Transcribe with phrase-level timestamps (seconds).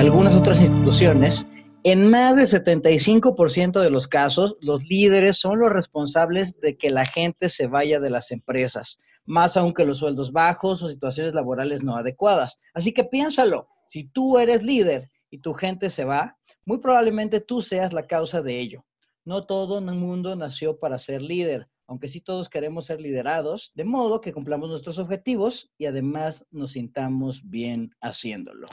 [0.00, 1.46] algunas otras instituciones,
[1.84, 7.04] en más del 75% de los casos, los líderes son los responsables de que la
[7.04, 11.82] gente se vaya de las empresas, más aún que los sueldos bajos o situaciones laborales
[11.82, 12.58] no adecuadas.
[12.72, 17.60] Así que piénsalo, si tú eres líder y tu gente se va, muy probablemente tú
[17.60, 18.86] seas la causa de ello.
[19.26, 23.84] No todo el mundo nació para ser líder, aunque sí todos queremos ser liderados, de
[23.84, 28.66] modo que cumplamos nuestros objetivos y además nos sintamos bien haciéndolo.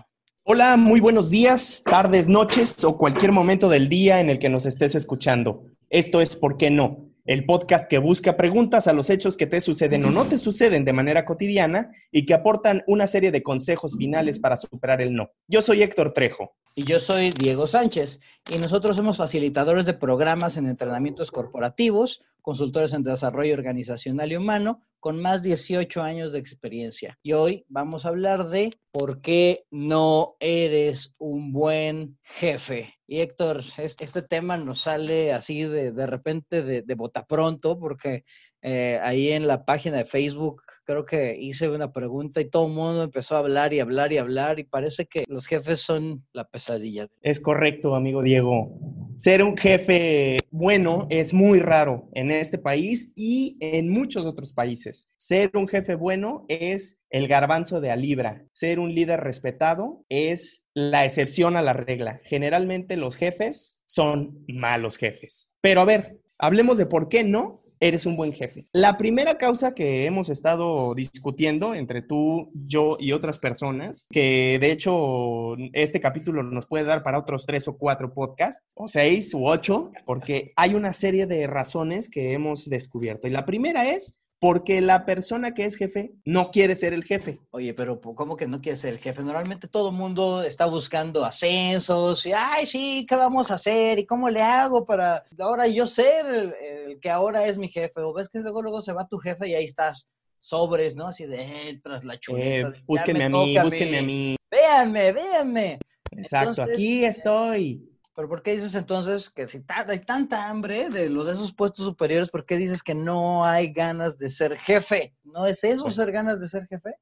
[0.49, 4.65] Hola, muy buenos días, tardes, noches o cualquier momento del día en el que nos
[4.65, 5.65] estés escuchando.
[5.89, 7.07] Esto es ¿Por qué no?
[7.25, 10.85] el podcast que busca preguntas a los hechos que te suceden o no te suceden
[10.85, 15.31] de manera cotidiana y que aportan una serie de consejos finales para superar el no.
[15.49, 16.55] Yo soy Héctor Trejo.
[16.73, 22.93] Y yo soy Diego Sánchez y nosotros somos facilitadores de programas en entrenamientos corporativos, consultores
[22.93, 27.19] en desarrollo organizacional y humano con más de 18 años de experiencia.
[27.21, 32.93] Y hoy vamos a hablar de por qué no eres un buen jefe.
[33.05, 38.23] Y Héctor, este, tema nos sale así de, de repente de, de bota pronto porque
[38.61, 42.73] eh, ahí en la página de Facebook creo que hice una pregunta y todo el
[42.73, 46.45] mundo empezó a hablar y hablar y hablar y parece que los jefes son la
[46.45, 47.07] pesadilla.
[47.21, 48.79] Es correcto, amigo Diego.
[49.17, 55.09] Ser un jefe bueno es muy raro en este país y en muchos otros países.
[55.17, 58.45] Ser un jefe bueno es el garbanzo de a libra.
[58.53, 62.21] Ser un líder respetado es la excepción a la regla.
[62.23, 65.51] Generalmente los jefes son malos jefes.
[65.61, 68.67] Pero a ver, hablemos de por qué no eres un buen jefe.
[68.71, 74.71] La primera causa que hemos estado discutiendo entre tú, yo y otras personas, que de
[74.71, 79.47] hecho este capítulo nos puede dar para otros tres o cuatro podcasts, o seis u
[79.47, 83.27] ocho, porque hay una serie de razones que hemos descubierto.
[83.27, 87.39] Y la primera es porque la persona que es jefe no quiere ser el jefe.
[87.51, 89.23] Oye, pero ¿cómo que no quiere ser el jefe?
[89.23, 93.97] Normalmente todo el mundo está buscando ascensos y, ay, sí, ¿qué vamos a hacer?
[93.99, 98.01] ¿Y cómo le hago para ahora yo ser el, que ahora es mi jefe?
[98.01, 100.07] O ves que luego, luego se va tu jefe y ahí estás
[100.39, 101.07] sobres, ¿no?
[101.07, 102.69] Así de él tras la chuleta.
[102.69, 104.35] Eh, búsquenme a mí, búsquenme a mí.
[104.51, 105.79] Véanme, véanme.
[106.11, 107.86] Exacto, aquí estoy.
[108.17, 111.85] Pero ¿por qué dices entonces que si hay tanta hambre de los de esos puestos
[111.85, 115.13] superiores, ¿por qué dices que no hay ganas de ser jefe?
[115.23, 116.95] ¿No es eso pues ser ganas de ser jefe?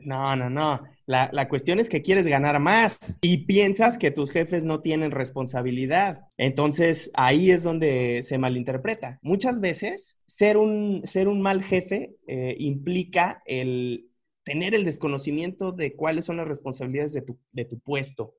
[0.00, 0.82] No, no, no.
[1.06, 5.10] La, la, cuestión es que quieres ganar más y piensas que tus jefes no tienen
[5.10, 6.26] responsabilidad.
[6.36, 9.18] Entonces ahí es donde se malinterpreta.
[9.22, 14.10] Muchas veces ser un, ser un mal jefe eh, implica el
[14.42, 18.34] tener el desconocimiento de cuáles son las responsabilidades de tu, de tu puesto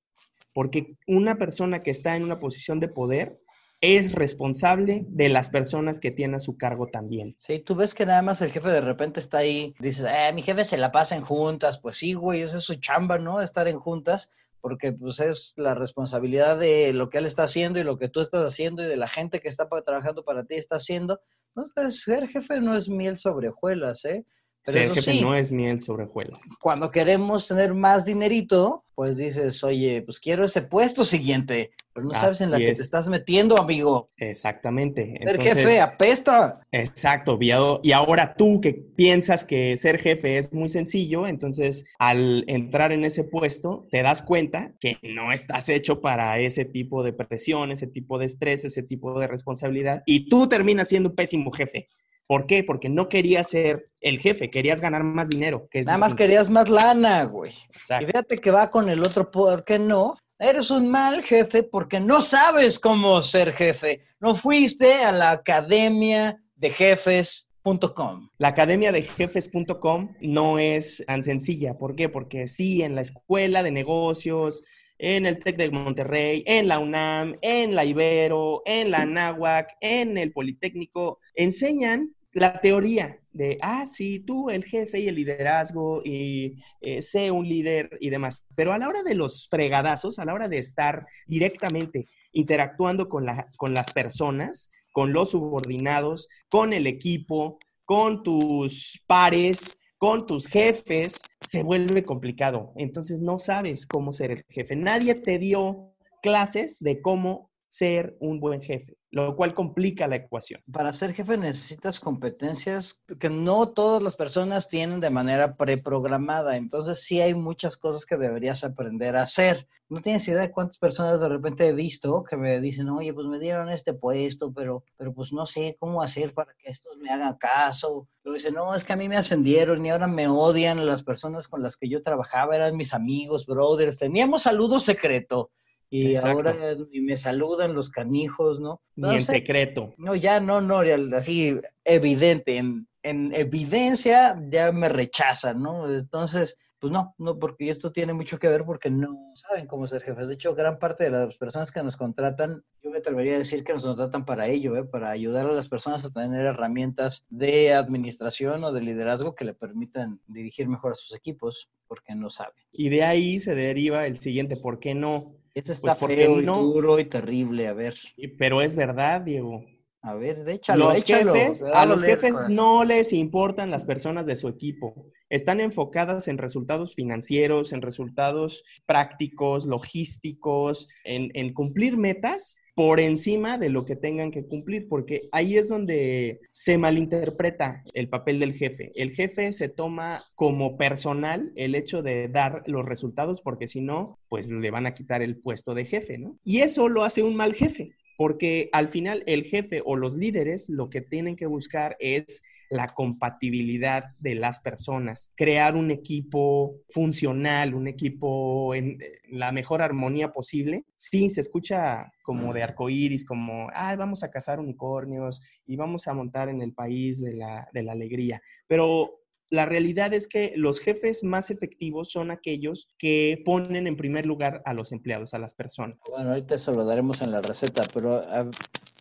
[0.54, 3.40] porque una persona que está en una posición de poder
[3.82, 7.36] es responsable de las personas que tiene a su cargo también.
[7.40, 10.42] Sí, tú ves que nada más el jefe de repente está ahí, dices, eh, mi
[10.42, 13.42] jefe se la pasa en juntas, pues sí, güey, esa es su chamba, ¿no?
[13.42, 17.84] Estar en juntas, porque pues es la responsabilidad de lo que él está haciendo y
[17.84, 20.76] lo que tú estás haciendo y de la gente que está trabajando para ti está
[20.76, 21.22] haciendo.
[21.56, 24.26] Entonces, ser jefe no es miel sobre hojuelas, ¿eh?
[24.62, 26.44] Ser jefe no es miel sobre hojuelas.
[26.60, 32.14] Cuando queremos tener más dinerito, pues dices, oye, pues quiero ese puesto siguiente, pero no
[32.14, 34.08] sabes en la que te estás metiendo, amigo.
[34.18, 35.18] Exactamente.
[35.24, 36.60] Ser jefe apesta.
[36.72, 42.92] Exacto, y ahora tú que piensas que ser jefe es muy sencillo, entonces al entrar
[42.92, 47.72] en ese puesto te das cuenta que no estás hecho para ese tipo de presión,
[47.72, 51.88] ese tipo de estrés, ese tipo de responsabilidad, y tú terminas siendo un pésimo jefe.
[52.30, 52.64] ¿Por qué?
[52.64, 55.68] Porque no querías ser el jefe, querías ganar más dinero.
[55.72, 57.54] Que Nada más querías más lana, güey.
[58.00, 60.16] Y fíjate que va con el otro, ¿por qué no?
[60.38, 64.04] Eres un mal jefe porque no sabes cómo ser jefe.
[64.20, 68.30] No fuiste a la academia de jefes.com.
[68.38, 71.80] La academia de jefes.com no es tan sencilla.
[71.80, 72.10] ¿Por qué?
[72.10, 74.62] Porque sí, en la escuela de negocios,
[75.00, 80.20] en el TEC de Monterrey, en la UNAM, en la Ibero, en la NAWAC, en
[80.20, 86.58] el Politécnico, enseñan la teoría de, ah, sí, tú el jefe y el liderazgo y
[86.82, 88.46] eh, sé un líder y demás.
[88.56, 93.26] Pero a la hora de los fregadazos, a la hora de estar directamente interactuando con,
[93.58, 101.22] con las personas, con los subordinados, con el equipo, con tus pares, con tus jefes,
[101.42, 102.74] se vuelve complicado.
[102.78, 104.76] Entonces no sabes cómo ser el jefe.
[104.76, 110.62] Nadie te dio clases de cómo ser un buen jefe, lo cual complica la ecuación.
[110.72, 117.04] Para ser jefe necesitas competencias que no todas las personas tienen de manera preprogramada, entonces
[117.04, 119.68] sí hay muchas cosas que deberías aprender a hacer.
[119.88, 123.28] No tienes idea de cuántas personas de repente he visto que me dicen, oye, pues
[123.28, 127.12] me dieron este puesto, pero, pero pues no sé cómo hacer para que estos me
[127.12, 128.08] hagan caso.
[128.24, 131.48] Luego dicen, no, es que a mí me ascendieron y ahora me odian las personas
[131.48, 135.52] con las que yo trabajaba, eran mis amigos, brothers, teníamos saludo secreto
[135.90, 136.56] y ahora
[136.92, 138.82] me saludan los canijos, ¿no?
[138.96, 139.94] Ni en secreto.
[139.98, 140.82] No, ya no, no,
[141.16, 145.92] así evidente, en, en evidencia ya me rechazan, ¿no?
[145.92, 150.02] Entonces, pues no, no, porque esto tiene mucho que ver porque no saben cómo ser
[150.02, 150.30] jefes.
[150.30, 153.66] De hecho, gran parte de las personas que nos contratan, yo me atrevería a decir
[153.66, 154.86] que nos contratan para ello, ¿eh?
[154.86, 159.54] para ayudar a las personas a tener herramientas de administración o de liderazgo que le
[159.54, 162.64] permitan dirigir mejor a sus equipos, porque no saben.
[162.72, 165.36] Y de ahí se deriva el siguiente, ¿por qué no?
[165.60, 167.94] Este está pues feo y duro y terrible, a ver.
[168.38, 169.66] Pero es verdad, Diego.
[170.02, 174.48] A ver, hecho, los jefes, a los jefes no les importan las personas de su
[174.48, 175.08] equipo.
[175.30, 183.58] Están enfocadas en resultados financieros, en resultados prácticos, logísticos, en, en cumplir metas por encima
[183.58, 188.54] de lo que tengan que cumplir, porque ahí es donde se malinterpreta el papel del
[188.54, 188.94] jefe.
[188.96, 194.18] El jefe se toma como personal el hecho de dar los resultados, porque si no,
[194.30, 196.38] pues le van a quitar el puesto de jefe, ¿no?
[196.46, 200.68] Y eso lo hace un mal jefe porque al final el jefe o los líderes
[200.68, 207.74] lo que tienen que buscar es la compatibilidad de las personas, crear un equipo funcional,
[207.74, 209.00] un equipo en
[209.30, 210.84] la mejor armonía posible.
[210.98, 216.14] Sí, se escucha como de arcoíris, como, ay, vamos a cazar unicornios y vamos a
[216.14, 220.80] montar en el país de la, de la alegría, pero la realidad es que los
[220.80, 225.54] jefes más efectivos son aquellos que ponen en primer lugar a los empleados, a las
[225.54, 225.98] personas.
[226.08, 228.50] Bueno, ahorita eso lo daremos en la receta, pero, a,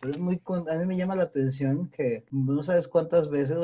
[0.07, 3.57] es muy, a mí me llama la atención que no sabes cuántas veces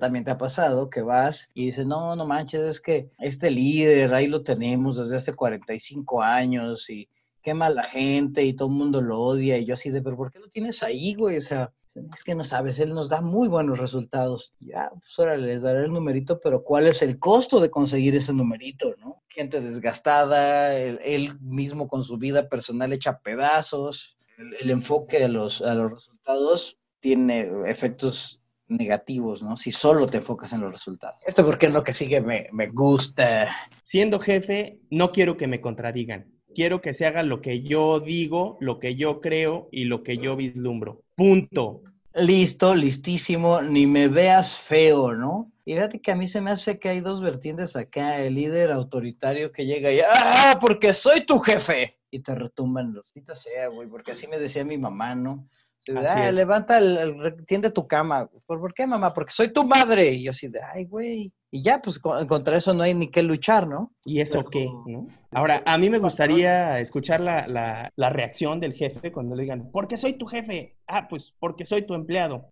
[0.00, 4.12] también te ha pasado que vas y dices, no, no manches, es que este líder
[4.12, 7.08] ahí lo tenemos desde hace 45 años y
[7.42, 10.16] quema a la gente y todo el mundo lo odia y yo así de, pero
[10.16, 11.36] ¿por qué lo tienes ahí, güey?
[11.36, 11.72] O sea,
[12.14, 14.52] es que no sabes, él nos da muy buenos resultados.
[14.60, 18.32] Ya, pues ahora les daré el numerito, pero ¿cuál es el costo de conseguir ese
[18.32, 19.22] numerito, no?
[19.28, 24.16] Gente desgastada, él, mismo con su vida personal hecha pedazos.
[24.60, 29.56] El, enfoque a los, a los resultados tiene efectos negativos, ¿no?
[29.56, 31.20] Si solo te enfocas en los resultados.
[31.26, 33.48] Esto porque es lo que sigue me, me gusta.
[33.84, 38.56] Siendo jefe, no quiero que me contradigan quiero que se haga lo que yo digo,
[38.60, 41.02] lo que yo creo y lo que yo vislumbro.
[41.14, 41.82] Punto.
[42.14, 45.52] Listo, listísimo, ni me veas feo, ¿no?
[45.66, 48.72] Y fíjate que a mí se me hace que hay dos vertientes acá, el líder
[48.72, 51.98] autoritario que llega y, ¡ah, porque soy tu jefe!
[52.10, 55.46] Y te retumban los, sea, güey, porque así me decía mi mamá, ¿no?
[55.94, 58.28] Ah, levanta, el, tiende tu cama.
[58.46, 59.14] ¿Por, qué, mamá?
[59.14, 60.12] Porque soy tu madre.
[60.12, 61.32] Y yo así de, ay, güey.
[61.50, 63.92] Y ya, pues contra eso no hay ni que luchar, ¿no?
[64.04, 64.66] ¿Y eso qué?
[64.86, 65.06] ¿no?
[65.30, 69.96] Ahora, a mí me gustaría escuchar la, reacción del jefe cuando le digan, ¿por qué
[69.96, 70.76] soy tu jefe?
[70.86, 72.50] Ah, pues porque soy tu empleado.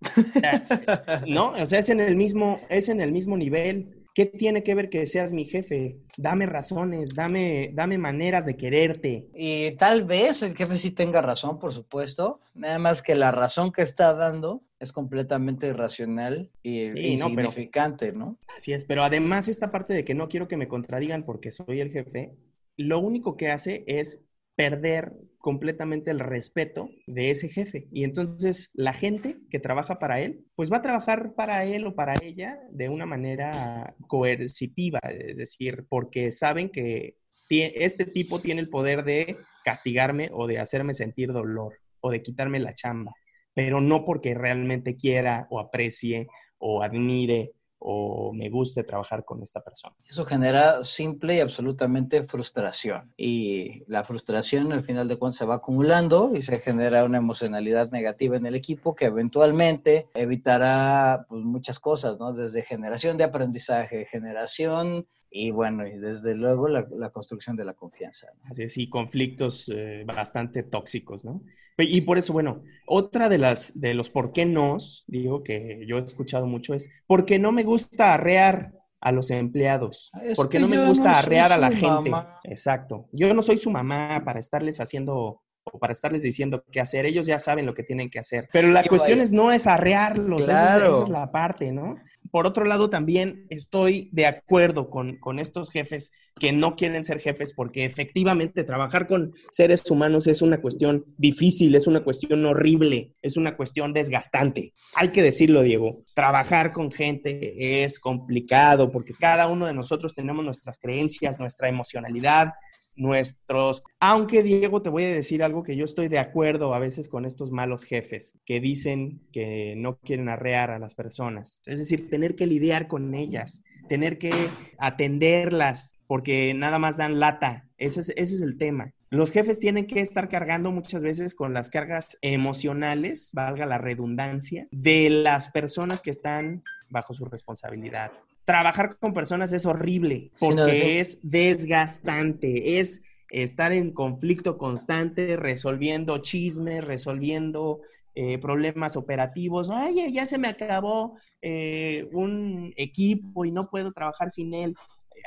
[1.27, 1.51] ¿No?
[1.51, 4.04] O sea, es en el mismo, es en el mismo nivel.
[4.15, 5.99] ¿Qué tiene que ver que seas mi jefe?
[6.17, 9.29] Dame razones, dame, dame maneras de quererte.
[9.35, 12.41] Y tal vez el jefe sí tenga razón, por supuesto.
[12.55, 18.39] Nada más que la razón que está dando es completamente irracional y insignificante, ¿no?
[18.57, 21.81] Así es, pero además esta parte de que no quiero que me contradigan porque soy
[21.81, 22.37] el jefe,
[22.77, 24.21] lo único que hace es
[24.55, 25.13] perder
[25.45, 27.87] completamente el respeto de ese jefe.
[27.93, 31.95] Y entonces la gente que trabaja para él, pues va a trabajar para él o
[31.95, 37.19] para ella de una manera coercitiva, es decir, porque saben que
[37.51, 39.37] este tipo tiene el poder de
[39.67, 43.13] castigarme o de hacerme sentir dolor o de quitarme la chamba,
[43.53, 47.53] pero no porque realmente quiera o aprecie o admire
[47.87, 49.95] o me guste trabajar con esta persona.
[50.09, 53.13] Eso genera simple y absolutamente frustración.
[53.15, 57.91] Y la frustración al final de cuentas se va acumulando y se genera una emocionalidad
[57.91, 62.33] negativa en el equipo que eventualmente evitará pues, muchas cosas, ¿no?
[62.33, 68.29] Desde generación de aprendizaje, generación y bueno, y desde luego la, construcción de la confianza.
[68.45, 71.43] Así es, y conflictos eh, bastante tóxicos, ¿no?
[71.77, 75.99] Y por eso, bueno, otra de las de los por qué no, digo que yo
[75.99, 80.87] he escuchado mucho es, porque no me gusta arrear a los empleados, porque no me
[80.87, 82.13] gusta arrear a la gente.
[82.45, 83.09] Exacto.
[83.11, 85.43] Yo no soy su mamá para estarles haciendo
[85.73, 87.07] o para estarles diciendo qué hacer.
[87.07, 88.49] Ellos ya saben lo que tienen que hacer.
[88.53, 91.97] Pero la cuestión es no es arrearlos, esa, es, la parte, ¿no?
[92.31, 97.21] Por otro lado, también estoy de acuerdo con, con estos jefes que no quieren ser
[97.21, 103.13] jefes porque efectivamente trabajar con seres humanos es una cuestión difícil, es una cuestión horrible,
[103.23, 104.73] es una cuestión desgastante.
[104.95, 110.45] Hay que decirlo, Diego, trabajar con gente es complicado porque cada uno de nosotros tenemos
[110.45, 112.55] nuestras creencias, nuestra emocionalidad,
[112.97, 113.83] nuestros...
[114.01, 117.25] Aunque Diego, te voy a decir algo que yo estoy de acuerdo a veces con
[117.25, 121.61] estos malos jefes que dicen que no quieren arrear a las personas.
[121.67, 124.33] Es decir, tener que lidiar con ellas, tener que
[124.79, 127.69] atenderlas, porque nada más dan lata.
[127.79, 128.93] Ese es, el tema.
[129.11, 134.67] Los jefes tienen que estar cargando muchas veces con las cargas emocionales, valga la redundancia,
[134.71, 138.13] de las personas que están bajo su responsabilidad
[138.45, 146.85] trabajar con personas es horrible porque es desgastante, es estar en conflicto constante, resolviendo chismes,
[146.85, 147.81] resolviendo
[148.15, 149.71] eh, problemas operativos.
[149.71, 154.77] Ay, ya se me acabó eh, un equipo y no puedo trabajar sin él.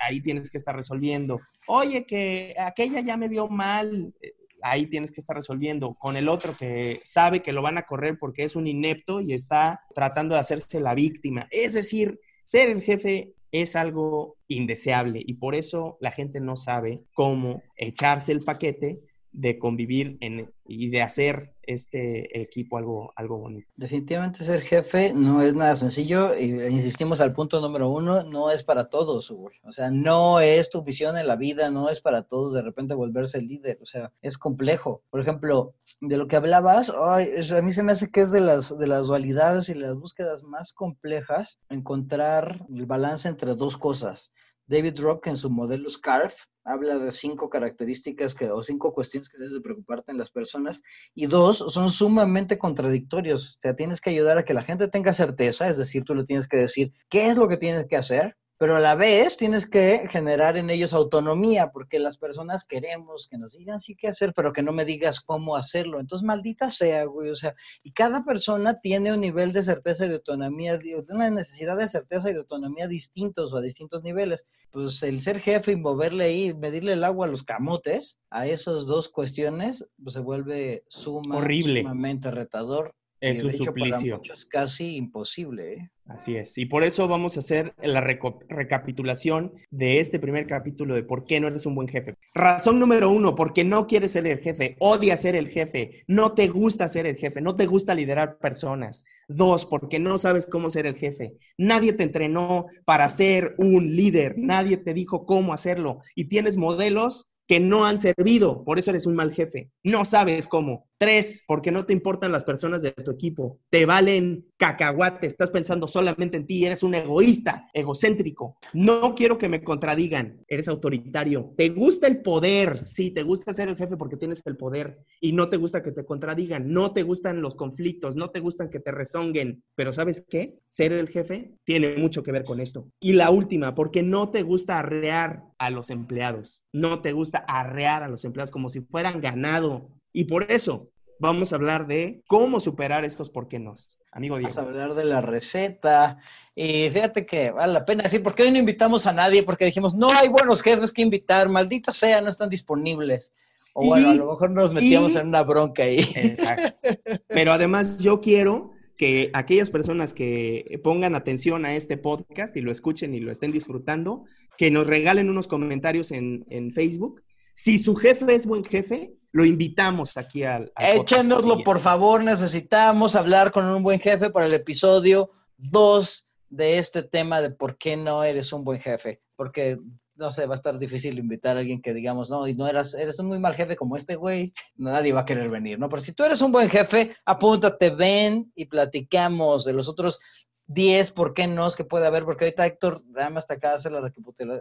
[0.07, 1.39] Ahí tienes que estar resolviendo.
[1.67, 4.13] Oye, que aquella ya me vio mal.
[4.21, 5.95] Eh, ahí tienes que estar resolviendo.
[5.95, 9.33] Con el otro que sabe que lo van a correr porque es un inepto y
[9.33, 11.47] está tratando de hacerse la víctima.
[11.51, 17.03] Es decir, ser el jefe es algo indeseable y por eso la gente no sabe
[17.13, 19.01] cómo echarse el paquete
[19.37, 23.69] de convivir en, y de hacer este equipo algo, algo bonito.
[23.75, 28.63] Definitivamente ser jefe no es nada sencillo y insistimos al punto número uno, no es
[28.63, 32.55] para todos, O sea, no es tu visión en la vida, no es para todos
[32.55, 35.03] de repente volverse el líder, o sea, es complejo.
[35.11, 38.75] Por ejemplo, de lo que hablabas, a mí se me hace que es de las,
[38.75, 44.31] de las dualidades y las búsquedas más complejas encontrar el balance entre dos cosas.
[44.67, 49.37] David Rock en su modelo SCARF habla de cinco características que, o cinco cuestiones que
[49.37, 50.83] debes de preocuparte en las personas
[51.15, 53.55] y dos son sumamente contradictorios.
[53.55, 56.25] O sea, tienes que ayudar a que la gente tenga certeza, es decir, tú le
[56.25, 59.69] tienes que decir qué es lo que tienes que hacer pero a la vez tienes
[59.69, 64.33] que generar en ellos autonomía, porque las personas queremos que nos digan sí qué hacer,
[64.35, 65.99] pero que no me digas cómo hacerlo.
[65.99, 70.09] Entonces, maldita sea, güey, o sea, y cada persona tiene un nivel de certeza y
[70.09, 74.45] de autonomía, una necesidad de certeza y de autonomía distintos o a distintos niveles.
[74.71, 78.85] Pues el ser jefe y moverle ahí, medirle el agua a los camotes, a esas
[78.85, 82.93] dos cuestiones, pues se vuelve sumamente retador.
[83.19, 84.21] Es un suplicio.
[84.33, 85.89] es casi imposible, ¿eh?
[86.05, 86.57] Así es.
[86.57, 91.39] Y por eso vamos a hacer la recapitulación de este primer capítulo de por qué
[91.39, 92.15] no eres un buen jefe.
[92.33, 96.47] Razón número uno, porque no quieres ser el jefe, odias ser el jefe, no te
[96.47, 99.03] gusta ser el jefe, no te gusta liderar personas.
[99.27, 101.33] Dos, porque no sabes cómo ser el jefe.
[101.57, 107.27] Nadie te entrenó para ser un líder, nadie te dijo cómo hacerlo y tienes modelos
[107.47, 109.71] que no han servido, por eso eres un mal jefe.
[109.83, 110.87] No sabes cómo.
[110.99, 113.59] Tres, porque no te importan las personas de tu equipo.
[113.69, 118.57] Te valen cacahuate, estás pensando solamente en ti, eres un egoísta, egocéntrico.
[118.73, 121.53] No quiero que me contradigan, eres autoritario.
[121.55, 125.33] Te gusta el poder, sí, te gusta ser el jefe porque tienes el poder y
[125.33, 128.79] no te gusta que te contradigan, no te gustan los conflictos, no te gustan que
[128.79, 129.63] te rezonguen.
[129.75, 130.61] Pero ¿sabes qué?
[130.67, 132.89] Ser el jefe tiene mucho que ver con esto.
[132.99, 138.01] Y la última, porque no te gusta arrear a los empleados, no te gusta arrear
[138.01, 142.59] a los empleados como si fueran ganado y por eso vamos a hablar de cómo
[142.59, 143.75] superar estos por qué no.
[144.11, 144.51] Amigo Diego.
[144.55, 146.17] Vamos a hablar de la receta.
[146.55, 149.43] Y fíjate que vale la pena decir, ¿por qué hoy no invitamos a nadie?
[149.43, 153.31] Porque dijimos, no hay buenos jefes que invitar, maldita sea, no están disponibles.
[153.73, 155.99] O bueno, a lo mejor nos metíamos en una bronca ahí.
[156.15, 156.89] Exacto.
[157.27, 162.71] Pero además yo quiero que aquellas personas que pongan atención a este podcast y lo
[162.71, 164.25] escuchen y lo estén disfrutando,
[164.57, 167.21] que nos regalen unos comentarios en, en Facebook.
[167.53, 170.73] Si su jefe es buen jefe, lo invitamos aquí al...
[170.79, 177.03] Échenoslo, por favor, necesitamos hablar con un buen jefe para el episodio 2 de este
[177.03, 179.77] tema de por qué no eres un buen jefe, porque
[180.15, 182.95] no sé, va a estar difícil invitar a alguien que digamos, no, y no eras,
[182.95, 185.87] eres un muy mal jefe como este güey, nadie va a querer venir, ¿no?
[185.87, 190.19] Pero si tú eres un buen jefe, apúntate, ven y platicamos de los otros
[190.67, 193.91] 10 por qué no es que puede haber, porque ahorita Héctor te acaba de hacer
[193.91, 194.11] la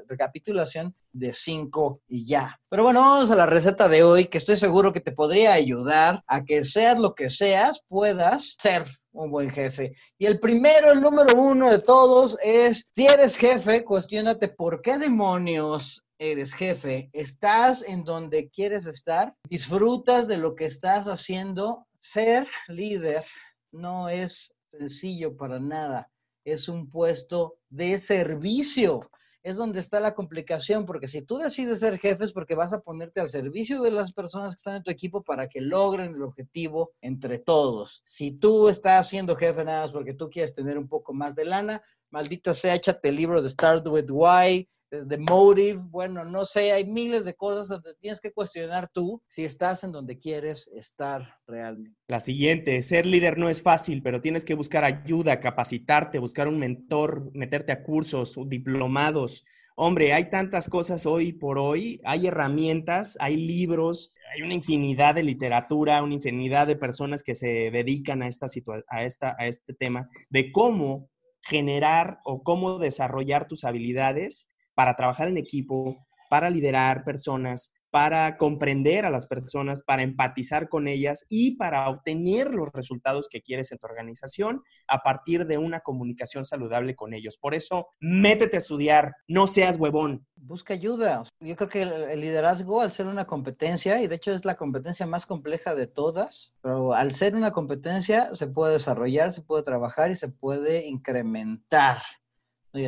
[0.09, 2.61] recapitulación de 5 y ya.
[2.69, 6.23] Pero bueno, vamos a la receta de hoy, que estoy seguro que te podría ayudar
[6.27, 9.95] a que seas lo que seas, puedas ser un buen jefe.
[10.19, 14.99] Y el primero, el número uno de todos es, si eres jefe, cuestionate por qué
[14.99, 22.47] demonios eres jefe, estás en donde quieres estar, disfrutas de lo que estás haciendo, ser
[22.69, 23.25] líder
[23.73, 26.11] no es sencillo para nada.
[26.45, 29.11] Es un puesto de servicio.
[29.43, 32.81] es donde está la complicación, porque si tú decides ser jefe es porque vas a
[32.81, 36.23] ponerte al servicio de las personas que están en tu equipo para que logren el
[36.23, 38.03] objetivo entre todos.
[38.05, 41.45] Si tú estás siendo jefe nada más porque tú quieres tener un poco más de
[41.45, 41.81] lana,
[42.11, 46.85] maldita sea, échate el libro de Start with Why, de Motive, bueno, no sé, hay
[46.85, 51.99] miles de cosas donde tienes que cuestionar tú si estás en donde quieres estar realmente.
[52.09, 56.59] La siguiente, ser líder no es fácil, pero tienes que buscar ayuda, capacitarte, buscar un
[56.59, 59.45] mentor, meterte a cursos, diplomados.
[59.75, 65.23] Hombre, hay tantas cosas hoy por hoy, hay herramientas, hay libros, hay una infinidad de
[65.23, 68.47] literatura, una infinidad de personas que se dedican a, esta
[68.89, 71.11] a, esta, a este tema de cómo
[71.43, 79.07] generar o cómo desarrollar tus habilidades para trabajar en equipo, para liderar personas, para comprender
[79.07, 83.79] a las personas, para empatizar con ellas y para obtener los resultados que quieres en
[83.79, 87.39] tu organización a partir de una comunicación saludable con ellos.
[87.39, 90.27] Por eso, métete a estudiar, no seas huevón.
[90.35, 91.23] Busca ayuda.
[91.41, 95.07] Yo creo que el liderazgo, al ser una competencia, y de hecho es la competencia
[95.07, 100.11] más compleja de todas, pero al ser una competencia se puede desarrollar, se puede trabajar
[100.11, 102.03] y se puede incrementar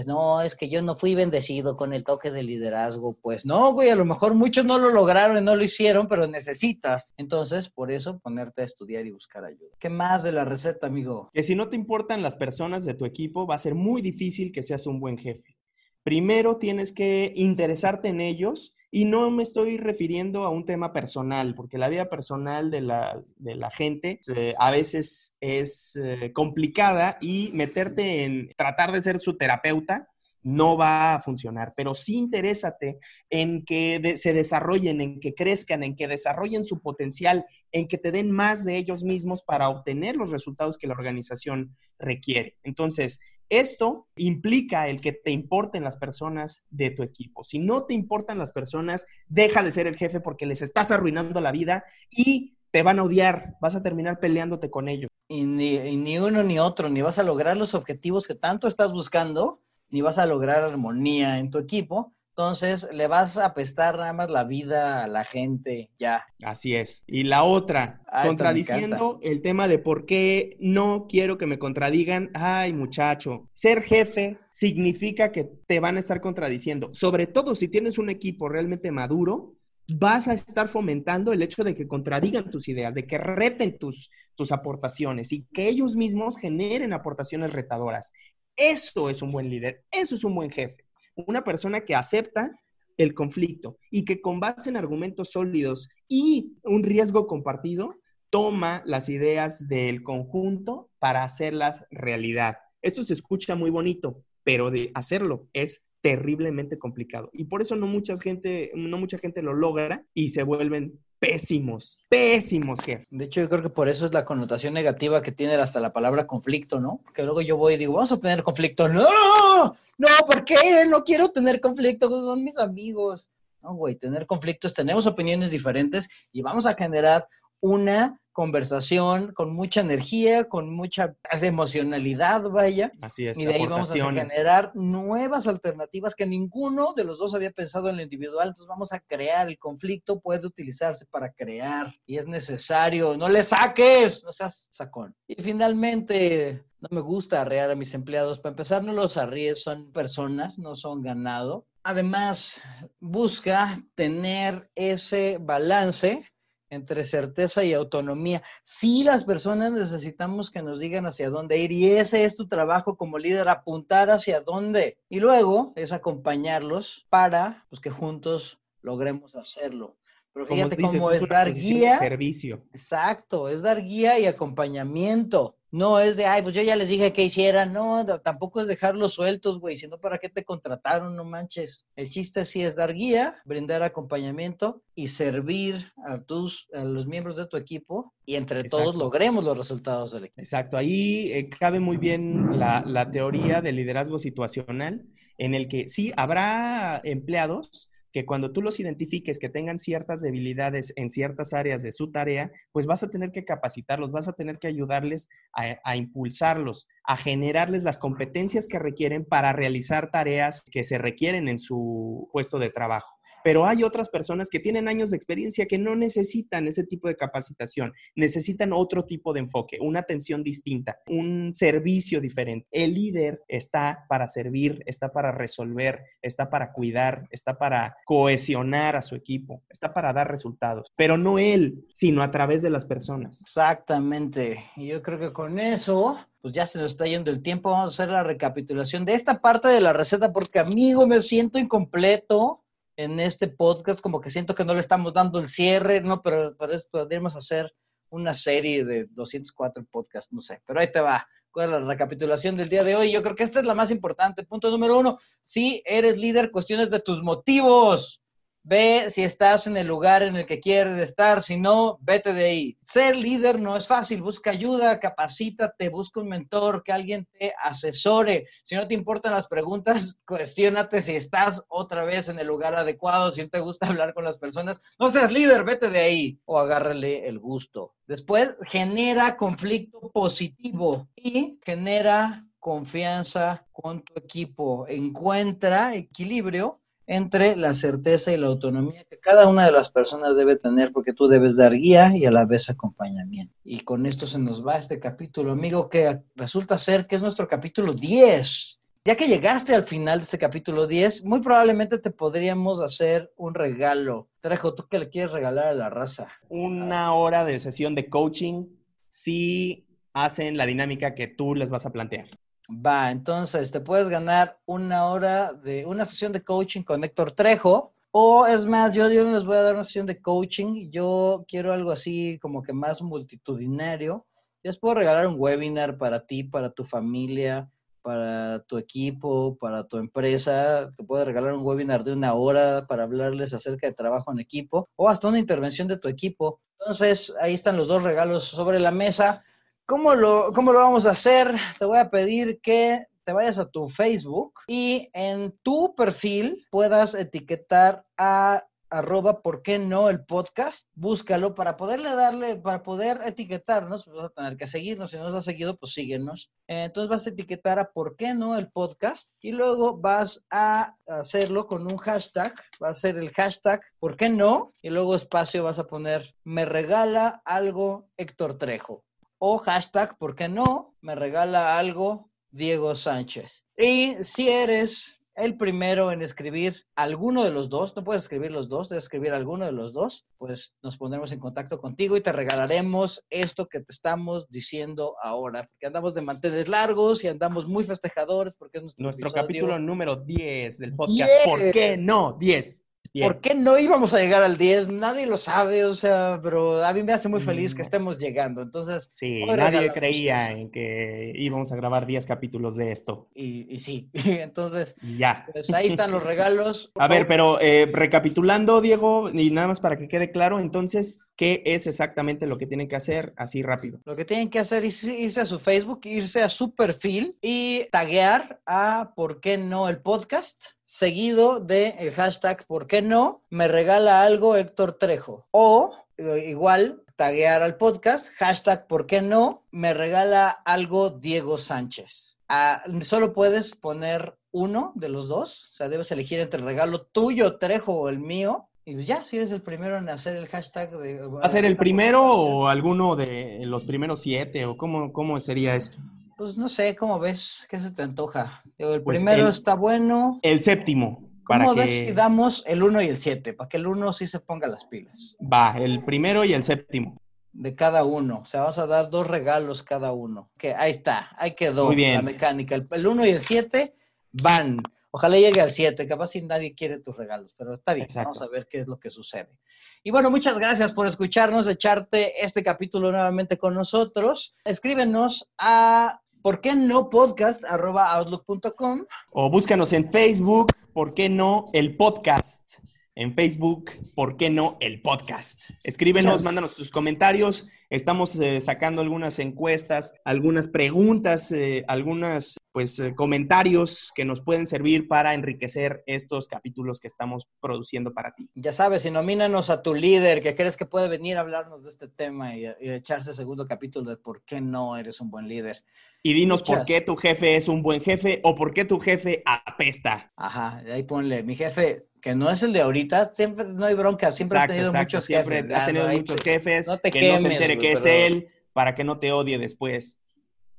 [0.07, 3.17] no, es que yo no fui bendecido con el toque de liderazgo.
[3.21, 6.27] Pues no, güey, a lo mejor muchos no lo lograron y no lo hicieron, pero
[6.27, 7.13] necesitas.
[7.17, 9.71] Entonces, por eso, ponerte a estudiar y buscar ayuda.
[9.79, 11.31] ¿Qué más de la receta, amigo?
[11.33, 14.53] Que si no te importan las personas de tu equipo, va a ser muy difícil
[14.53, 15.57] que seas un buen jefe.
[16.03, 21.55] Primero tienes que interesarte en ellos y no me estoy refiriendo a un tema personal,
[21.55, 27.19] porque la vida personal de la, de la gente eh, a veces es eh, complicada
[27.21, 30.09] y meterte en tratar de ser su terapeuta
[30.43, 35.97] no va a funcionar, pero sí interésate en que se desarrollen, en que crezcan, en
[35.97, 40.31] que desarrollen su potencial, en que te den más de ellos mismos para obtener los
[40.31, 42.57] resultados que la organización requiere.
[42.63, 47.45] Entonces, esto implica el que te importen las personas de tu equipo.
[47.45, 51.41] Si no te importan las personas, deja de ser el jefe porque les estás arruinando
[51.41, 55.11] la vida y te van a odiar, vas a terminar peleándote con ellos.
[55.29, 59.63] Y ni, uno ni otro, ni vas a lograr los objetivos que tanto estás buscando,
[59.91, 64.31] ni vas a lograr armonía en tu equipo, entonces, le vas a apestar nada más
[64.31, 66.25] la vida a la gente ya.
[66.41, 67.03] Así es.
[67.05, 72.31] Y la otra, ah, contradiciendo el tema de por qué no quiero que me contradigan.
[72.35, 76.91] Ay, muchacho, ser jefe significa que te van a estar contradiciendo.
[76.95, 79.57] Sobre todo si tienes un equipo realmente maduro,
[79.89, 84.13] vas a estar fomentando el hecho de que contradigan tus ideas, de que reten tus,
[84.37, 88.13] tus aportaciones y que ellos mismos generen aportaciones retadoras.
[88.55, 90.88] Eso es un buen líder, eso es un buen jefe
[91.27, 92.53] una persona que acepta
[92.97, 97.95] el conflicto y que con base en argumentos sólidos y un riesgo compartido,
[98.31, 102.59] toma las ideas del conjunto para hacerlas realidad.
[102.83, 107.31] Esto se escucha muy bonito, pero de hacerlo es terriblemente complicado.
[107.33, 111.99] Y por eso no mucha gente, no mucha gente lo logra y se vuelven pésimos,
[112.09, 113.07] pésimos jefes.
[113.11, 115.93] De hecho, yo creo que por eso es la connotación negativa que tiene hasta la
[115.93, 117.01] palabra conflicto, ¿no?
[117.15, 118.89] Que luego yo voy y digo, vamos a tener conflicto.
[118.89, 120.85] No, no, ¿por qué?
[120.89, 123.29] No quiero tener conflicto con mis amigos.
[123.63, 127.27] No, güey, tener conflictos, tenemos opiniones diferentes y vamos a generar
[127.61, 132.93] una conversación con mucha energía, con mucha emocionalidad, vaya.
[133.03, 133.37] Así es.
[133.37, 137.89] Y de ahí vamos a generar nuevas alternativas que ninguno de los dos había pensado
[137.89, 138.47] en lo individual.
[138.47, 139.49] Entonces vamos a crear.
[139.49, 143.17] El conflicto puede utilizarse para crear y es necesario.
[143.17, 145.17] No le saques, no seas sacón.
[145.27, 148.39] Y finalmente, no me gusta arrear a mis empleados.
[148.39, 151.67] Para empezar, no los arríes, son personas, no son ganado.
[151.83, 152.63] Además,
[153.01, 156.25] busca tener ese balance
[156.71, 158.43] entre certeza y autonomía.
[158.65, 162.97] Sí, las personas necesitamos que nos digan hacia dónde ir y ese es tu trabajo
[162.97, 164.99] como líder, apuntar hacia dónde.
[165.09, 169.97] Y luego es acompañarlos para pues, que juntos logremos hacerlo.
[170.33, 171.99] Pero fíjate cómo es dar guía.
[171.99, 172.63] Servicio.
[172.73, 175.58] Exacto, es dar guía y acompañamiento.
[175.71, 177.73] No es de, ay, pues yo ya les dije que hicieran.
[177.73, 181.85] No, tampoco es dejarlos sueltos, güey, sino para qué te contrataron, no manches.
[181.97, 187.37] El chiste sí es dar guía, brindar acompañamiento y servir a tus, a los miembros
[187.37, 190.41] de tu equipo y entre todos logremos los resultados del equipo.
[190.41, 195.05] Exacto, ahí eh, cabe muy bien la, la teoría del liderazgo situacional,
[195.37, 200.93] en el que sí habrá empleados que cuando tú los identifiques que tengan ciertas debilidades
[200.97, 204.59] en ciertas áreas de su tarea, pues vas a tener que capacitarlos, vas a tener
[204.59, 210.99] que ayudarles a, impulsarlos, a generarles las competencias que requieren para realizar tareas que se
[210.99, 213.18] requieren en su puesto de trabajo.
[213.49, 217.17] Pero hay otras personas que tienen años de experiencia que no necesitan ese tipo de
[217.17, 222.69] capacitación, necesitan otro tipo de enfoque, una atención distinta, un servicio diferente.
[222.71, 229.01] El líder está para servir, está para resolver, está para cuidar, está para cohesionar a
[229.01, 233.41] su equipo, está para dar resultados, pero no él, sino a través de las personas.
[233.41, 234.63] Exactamente.
[234.77, 237.71] Y yo creo que con eso pues ya se nos está yendo el tiempo.
[237.71, 241.59] Vamos a hacer la recapitulación de esta parte de la receta porque amigo me siento
[241.59, 242.63] incompleto
[242.99, 246.57] en este podcast, como que siento que no le estamos dando el cierre, no, pero
[246.57, 247.73] para eso podríamos hacer
[248.11, 251.25] una serie de 204 podcasts, no sé, pero ahí te va.
[251.53, 253.13] ¿Cuál es la recapitulación del día de hoy?
[253.13, 254.43] Yo creo que esta es la más importante.
[254.43, 258.21] Punto número uno, si eres líder, cuestiones de tus motivos.
[258.69, 262.45] Ve si estás en el lugar en el que quieres estar, si no, vete de
[262.45, 262.79] ahí.
[262.85, 268.47] Ser líder no es fácil, busca ayuda, capacítate, busca un mentor, que alguien te asesore.
[268.65, 273.33] Si no te importan las preguntas, cuestionate si estás otra vez en el lugar adecuado,
[273.33, 276.59] si no te gusta hablar con las personas, no seas líder, vete de ahí o
[276.59, 277.95] agárrale el gusto.
[278.07, 284.87] Después, genera conflicto positivo y genera confianza con tu equipo.
[284.89, 290.57] Encuentra equilibrio entre la certeza y la autonomía que cada una de las personas debe
[290.57, 293.55] tener, porque tú debes dar guía y a la vez acompañamiento.
[293.65, 297.49] Y con esto se nos va este capítulo, amigo, que resulta ser que es nuestro
[297.49, 298.79] capítulo 10.
[299.07, 303.55] Ya que llegaste al final de este capítulo 10, muy probablemente te podríamos hacer un
[303.55, 304.29] regalo.
[304.43, 306.29] Trejo, ¿tú qué le quieres regalar a la raza?
[306.51, 308.67] Una hora de sesión de coaching
[309.09, 312.29] si hacen la dinámica que tú les vas a plantear.
[312.71, 317.95] Va, entonces te puedes ganar una hora de una sesión de coaching con Héctor Trejo.
[318.11, 320.91] O es más, yo, yo les voy a dar una sesión de coaching.
[320.91, 324.27] Yo quiero algo así como que más multitudinario.
[324.63, 327.71] Les puedo regalar un webinar para ti, para tu familia,
[328.03, 330.93] para tu equipo, para tu empresa.
[330.95, 334.91] Te puedo regalar un webinar de una hora para hablarles acerca de trabajo en equipo
[334.97, 336.61] o hasta una intervención de tu equipo.
[336.81, 339.43] Entonces, ahí están los dos regalos sobre la mesa.
[339.89, 341.51] ¿Cómo lo, ¿Cómo lo vamos a hacer?
[341.79, 347.15] Te voy a pedir que te vayas a tu Facebook y en tu perfil puedas
[347.15, 350.87] etiquetar a arroba, ¿por qué no el podcast?
[350.95, 355.25] Búscalo para poderle darle, para poder etiquetarnos, pues vas a tener que seguirnos, si no
[355.25, 356.51] nos has seguido, pues síguenos.
[356.67, 359.31] Entonces vas a etiquetar a ¿por qué no el podcast?
[359.41, 364.29] Y luego vas a hacerlo con un hashtag, va a ser el hashtag ¿por qué
[364.29, 364.71] no?
[364.83, 369.03] Y luego espacio vas a poner me regala algo Héctor Trejo
[369.39, 370.95] o hashtag, ¿por qué no?
[371.01, 373.65] Me regala algo Diego Sánchez.
[373.77, 378.69] Y si eres el primero en escribir alguno de los dos, no puedes escribir los
[378.69, 382.33] dos, debes escribir alguno de los dos, pues nos pondremos en contacto contigo y te
[382.33, 387.85] regalaremos esto que te estamos diciendo ahora, porque andamos de manteles largos y andamos muy
[387.85, 391.31] festejadores porque es nuestro, nuestro capítulo número 10 del podcast.
[391.45, 392.33] ¿Por qué no?
[392.33, 392.88] 10.
[393.15, 394.89] ¿Por qué no íbamos a llegar al 10?
[394.89, 397.85] Nadie lo sabe, o sea, pero a mí me hace muy feliz que mm.
[397.85, 398.63] estemos llegando.
[398.63, 403.29] Entonces, sí, nadie creía en que íbamos a grabar 10 capítulos de esto.
[403.35, 405.47] Y, sí, entonces, ya.
[405.53, 406.91] Pues ahí están los regalos.
[406.99, 411.63] A ver, pero eh, recapitulando, Diego, y nada más para que quede claro, entonces, ¿qué
[411.65, 414.01] es exactamente lo que tienen que hacer así rápido?
[414.05, 417.87] Lo que tienen que hacer es irse a su Facebook, irse a su perfil y
[417.91, 420.78] taguear a ¿Por qué no el podcast?
[420.89, 423.43] Seguido de el hashtag ¿por qué no?
[423.51, 425.47] Me regala algo Héctor Trejo.
[425.51, 429.65] O eh, igual taguear al podcast, hashtag ¿por qué no?
[429.71, 432.39] Me regala algo Diego Sánchez.
[432.49, 437.03] Ah, solo puedes poner uno de los dos, o sea, debes elegir entre el regalo
[437.03, 438.69] tuyo, Trejo, o el mío.
[438.87, 441.21] Y ya, si eres el primero en hacer el hashtag de...
[441.21, 444.65] ¿Va a ser el primero o alguno de los primeros siete?
[444.65, 445.99] ¿O cómo, cómo sería esto?
[446.39, 447.67] Pues no sé, ¿cómo ves?
[447.69, 448.63] ¿Qué se te antoja?
[448.79, 450.39] El pues primero está bueno.
[450.43, 451.29] El séptimo.
[451.43, 453.55] ¿Cómo ves si damos el 1 y el 7?
[453.55, 455.35] Para que el 1 sí se ponga las pilas.
[455.41, 457.17] Va, el primero y el séptimo.
[457.53, 458.43] De cada uno.
[458.43, 460.49] O sea, vamos a dar dos regalos cada uno.
[460.57, 462.15] Que ahí está, ahí quedó Muy bien.
[462.15, 462.77] la mecánica.
[462.77, 463.97] El 1 y el 7
[464.31, 464.81] van.
[465.11, 466.07] Ojalá llegue al 7.
[466.07, 468.07] Capaz si nadie quiere tus regalos, pero está bien.
[468.15, 469.59] Vamos a ver qué es lo que sucede.
[470.05, 474.55] Y bueno, muchas gracias por escucharnos, echarte este capítulo nuevamente con nosotros.
[474.65, 479.05] Escríbenos a ¿por qué no podcast arroba outlook.com?
[479.31, 482.75] O búscanos en Facebook, ¿por qué no el podcast?
[483.15, 485.71] En Facebook, ¿por qué no el podcast?
[485.83, 487.67] Escríbenos, mándanos tus comentarios.
[487.91, 494.67] Estamos eh, sacando algunas encuestas, algunas preguntas, eh, algunos pues, eh, comentarios que nos pueden
[494.67, 498.51] servir para enriquecer estos capítulos que estamos produciendo para ti.
[498.55, 501.89] Ya sabes, y nomínanos a tu líder que crees que puede venir a hablarnos de
[501.89, 505.83] este tema y, y echarse segundo capítulo de por qué no eres un buen líder.
[506.23, 509.43] Y dinos por qué tu jefe es un buen jefe o por qué tu jefe
[509.47, 510.31] apesta.
[510.37, 514.33] Ajá, ahí ponle, mi jefe, que no es el de ahorita, siempre no hay bronca,
[514.33, 515.75] siempre has tenido muchos siempre jefes.
[515.75, 519.33] Has tenido muchos jefes, que no se entere que es él, para que no te
[519.33, 520.21] odie después.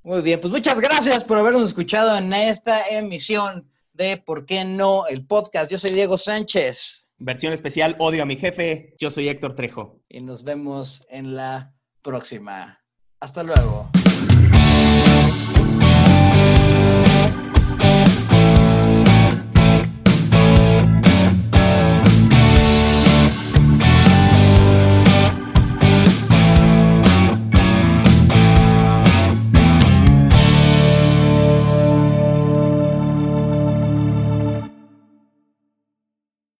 [0.03, 5.07] Muy bien, pues muchas gracias por habernos escuchado en esta emisión de ¿Por qué no?
[5.07, 5.69] El podcast.
[5.69, 7.05] Yo soy Diego Sánchez.
[7.17, 8.95] Versión especial, odio a mi jefe.
[8.97, 9.99] Yo soy Héctor Trejo.
[10.07, 12.81] Y nos vemos en la próxima.
[13.19, 13.89] Hasta luego.